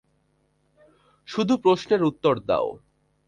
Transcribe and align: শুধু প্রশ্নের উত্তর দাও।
শুধু 1.27 1.53
প্রশ্নের 1.57 2.01
উত্তর 2.03 2.35
দাও। 2.39 2.67